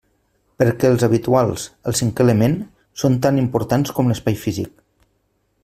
Perquè 0.61 0.89
els 0.93 1.03
habituals, 1.07 1.65
el 1.91 1.97
cinqué 1.99 2.25
element, 2.25 2.57
són 3.03 3.19
tan 3.27 3.39
importants 3.43 3.95
com 3.99 4.11
l'espai 4.13 4.41
físic. 4.47 4.73